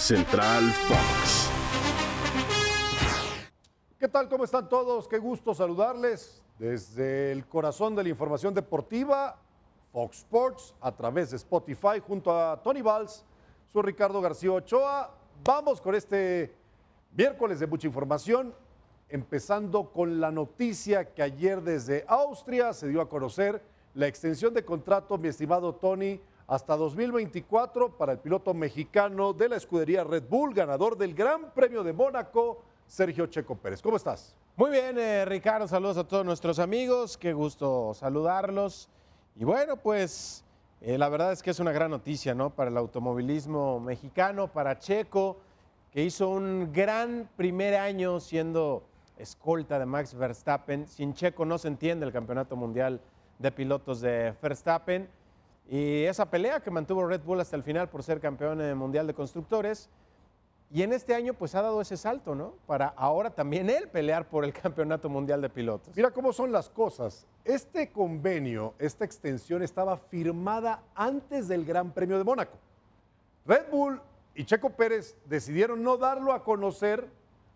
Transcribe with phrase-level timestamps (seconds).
[0.00, 1.50] Central Fox.
[3.98, 4.30] ¿Qué tal?
[4.30, 5.06] ¿Cómo están todos?
[5.06, 9.38] Qué gusto saludarles desde el corazón de la información deportiva,
[9.92, 13.26] Fox Sports, a través de Spotify, junto a Tony Valls,
[13.68, 15.14] soy Ricardo García Ochoa.
[15.44, 16.54] Vamos con este
[17.14, 18.54] miércoles de mucha información,
[19.10, 23.62] empezando con la noticia que ayer desde Austria se dio a conocer
[23.92, 29.56] la extensión de contrato, mi estimado Tony, hasta 2024 para el piloto mexicano de la
[29.56, 33.80] escudería Red Bull, ganador del Gran Premio de Mónaco, Sergio Checo Pérez.
[33.80, 34.34] ¿Cómo estás?
[34.56, 38.88] Muy bien, eh, Ricardo, saludos a todos nuestros amigos, qué gusto saludarlos.
[39.36, 40.44] Y bueno, pues
[40.80, 42.50] eh, la verdad es que es una gran noticia, ¿no?
[42.50, 45.36] Para el automovilismo mexicano, para Checo,
[45.92, 48.82] que hizo un gran primer año siendo
[49.16, 50.88] escolta de Max Verstappen.
[50.88, 53.00] Sin Checo no se entiende el campeonato mundial
[53.38, 55.19] de pilotos de Verstappen.
[55.70, 59.06] Y esa pelea que mantuvo Red Bull hasta el final por ser campeón eh, mundial
[59.06, 59.88] de constructores.
[60.72, 62.54] Y en este año pues ha dado ese salto, ¿no?
[62.66, 65.94] Para ahora también él pelear por el campeonato mundial de pilotos.
[65.94, 67.24] Mira cómo son las cosas.
[67.44, 72.58] Este convenio, esta extensión estaba firmada antes del Gran Premio de Mónaco.
[73.46, 74.00] Red Bull
[74.34, 77.08] y Checo Pérez decidieron no darlo a conocer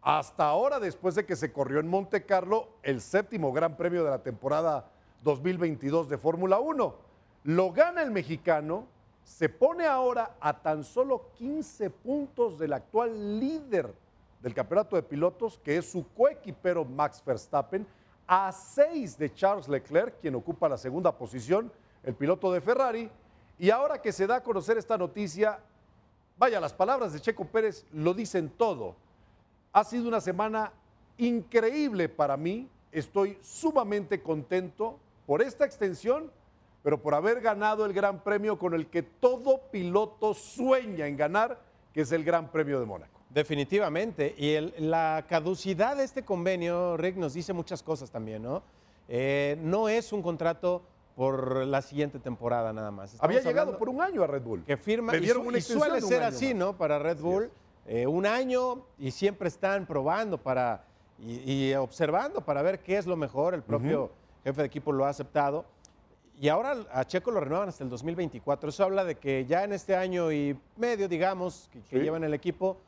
[0.00, 4.10] hasta ahora después de que se corrió en Monte Carlo el séptimo Gran Premio de
[4.10, 4.92] la temporada
[5.24, 7.05] 2022 de Fórmula 1.
[7.46, 8.88] Lo gana el mexicano,
[9.22, 13.94] se pone ahora a tan solo 15 puntos del actual líder
[14.42, 17.86] del campeonato de pilotos, que es su coequipero Max Verstappen,
[18.26, 21.70] a 6 de Charles Leclerc, quien ocupa la segunda posición,
[22.02, 23.08] el piloto de Ferrari.
[23.60, 25.60] Y ahora que se da a conocer esta noticia,
[26.36, 28.96] vaya, las palabras de Checo Pérez lo dicen todo.
[29.72, 30.72] Ha sido una semana
[31.16, 32.68] increíble para mí.
[32.90, 36.32] Estoy sumamente contento por esta extensión
[36.86, 41.58] pero por haber ganado el gran premio con el que todo piloto sueña en ganar,
[41.92, 43.18] que es el Gran Premio de Mónaco.
[43.28, 44.32] Definitivamente.
[44.38, 48.62] Y la caducidad de este convenio, Rick, nos dice muchas cosas también, ¿no?
[49.08, 50.84] Eh, no es un contrato
[51.16, 53.16] por la siguiente temporada nada más.
[53.18, 54.62] Había llegado por un año a Red Bull.
[54.64, 56.76] Que firma, y, suele ser así, ¿no?
[56.76, 57.50] Para Red Bull,
[57.88, 60.84] eh, un año y siempre están probando para
[61.18, 63.54] y, observando para ver qué es lo mejor.
[63.54, 64.12] El propio
[64.44, 65.64] jefe de equipo lo ha aceptado.
[66.38, 68.68] Y ahora a Checo lo renuevan hasta el 2024.
[68.68, 72.34] Eso habla de que ya en este año y medio, digamos, que, lleva llevan el
[72.34, 72.78] equipo,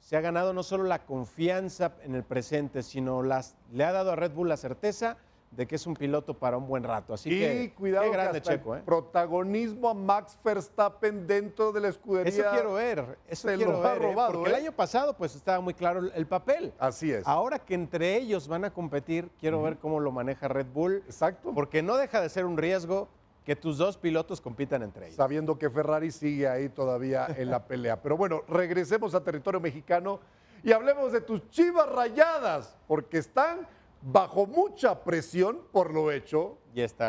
[0.00, 4.12] se ha ganado no solo la confianza en el presente, sino las, le ha dado
[4.12, 5.16] a Red Bull la certeza
[5.50, 7.14] de que es un piloto para un buen rato.
[7.14, 8.82] Así y que cuidado grande Checo, ¿eh?
[8.84, 12.32] protagonismo a Max Verstappen dentro de la escudería.
[12.32, 14.14] Eso quiero ver, eso quiero ver, ¿eh?
[14.14, 14.58] porque el ¿eh?
[14.58, 16.72] año pasado pues estaba muy claro el, papel.
[16.78, 17.26] Así es.
[17.26, 21.02] Ahora que entre ellos van a competir, quiero ver cómo lo maneja Red Bull.
[21.06, 21.52] Exacto.
[21.54, 23.08] Porque no deja de ser un riesgo
[23.44, 25.16] que tus dos pilotos compitan entre ellos.
[25.16, 27.96] Sabiendo que Ferrari sigue ahí todavía en la pelea.
[28.02, 30.18] Pero bueno, regresemos a territorio mexicano
[30.64, 33.68] y hablemos de tus chivas rayadas, porque están
[34.02, 36.58] bajo mucha presión por lo hecho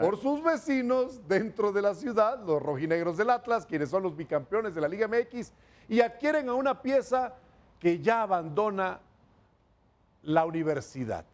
[0.00, 4.74] por sus vecinos dentro de la ciudad, los rojinegros del Atlas, quienes son los bicampeones
[4.74, 5.52] de la Liga MX,
[5.88, 7.34] y adquieren a una pieza
[7.78, 9.00] que ya abandona
[10.22, 11.24] la universidad.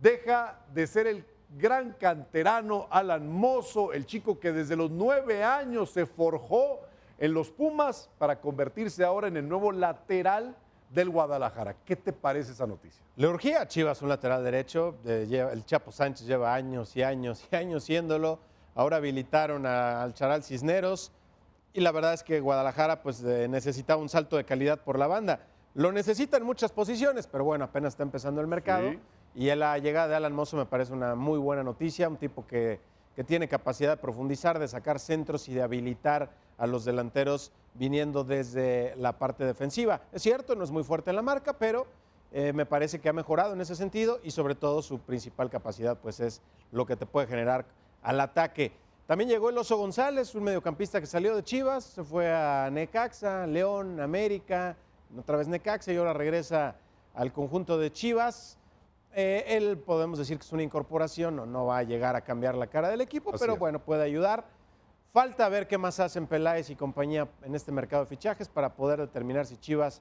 [0.00, 1.24] Deja de ser el
[1.58, 6.80] gran canterano Alan Mozo, el chico que desde los nueve años se forjó
[7.18, 10.56] en los Pumas para convertirse ahora en el nuevo lateral
[10.92, 11.76] del Guadalajara.
[11.84, 13.02] ¿Qué te parece esa noticia?
[13.16, 14.96] Le urgía a Chivas un lateral derecho.
[15.04, 18.38] el Chapo Sánchez lleva años y años y años siéndolo.
[18.74, 21.12] Ahora habilitaron al Charal Cisneros.
[21.74, 25.40] Y la verdad es que Guadalajara pues, necesitaba un salto de calidad por la banda.
[25.74, 28.92] Lo necesita en muchas posiciones, pero bueno, apenas está empezando el mercado.
[29.34, 32.08] Y la llegada de Alan Mozo me parece una muy buena noticia.
[32.08, 32.80] Un tipo que,
[33.16, 38.24] que tiene capacidad de profundizar, de sacar centros y de habilitar a los delanteros viniendo
[38.24, 40.02] desde la parte defensiva.
[40.12, 41.86] Es cierto, no es muy fuerte en la marca, pero
[42.32, 45.98] eh, me parece que ha mejorado en ese sentido y sobre todo su principal capacidad
[45.98, 46.40] pues es
[46.70, 47.66] lo que te puede generar
[48.02, 48.72] al ataque.
[49.06, 53.46] También llegó el Oso González, un mediocampista que salió de Chivas, se fue a Necaxa,
[53.46, 54.76] León, América,
[55.18, 56.76] otra vez Necaxa y ahora regresa
[57.14, 58.58] al conjunto de Chivas.
[59.14, 62.54] Eh, él podemos decir que es una incorporación, no, no va a llegar a cambiar
[62.54, 64.46] la cara del equipo, pero bueno, puede ayudar.
[65.12, 69.00] Falta ver qué más hacen Peláez y compañía en este mercado de fichajes para poder
[69.00, 70.00] determinar si Chivas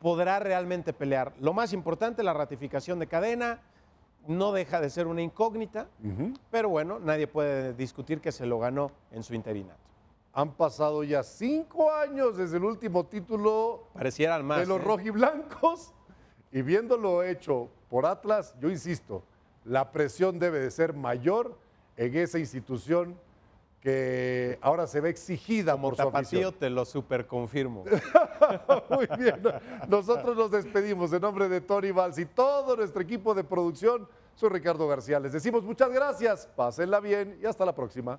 [0.00, 1.34] podrá realmente pelear.
[1.40, 3.60] Lo más importante, la ratificación de cadena,
[4.26, 5.88] no deja de ser una incógnita,
[6.50, 9.80] pero bueno, nadie puede discutir que se lo ganó en su interinato.
[10.32, 14.84] Han pasado ya cinco años desde el último título Parecieran más, de los ¿eh?
[14.84, 15.92] rojiblancos
[16.50, 19.22] y viéndolo hecho por Atlas, yo insisto,
[19.64, 21.56] la presión debe de ser mayor
[21.96, 23.16] en esa institución
[23.80, 26.52] que ahora se ve exigida por su afición.
[26.58, 27.84] te lo super confirmo.
[28.90, 29.40] Muy bien.
[29.86, 34.08] Nosotros nos despedimos en nombre de Tony Valls y todo nuestro equipo de producción.
[34.34, 35.20] Soy Ricardo García.
[35.20, 38.18] Les decimos muchas gracias, pásenla bien y hasta la próxima.